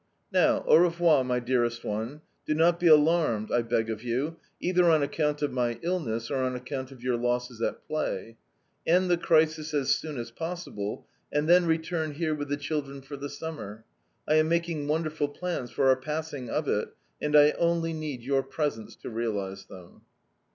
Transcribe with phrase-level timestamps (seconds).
[0.33, 2.21] Now, au revoir, my dearest one.
[2.47, 6.37] Do not be alarmed, I beg of you, either on account of my illness or
[6.39, 8.35] on account of your losses at play.
[8.87, 13.15] End the crisis as soon as possible, and then return here with the children for
[13.15, 13.85] the summer.
[14.27, 18.41] I am making wonderful plans for our passing of it, and I only need your
[18.41, 20.01] presence to realise them."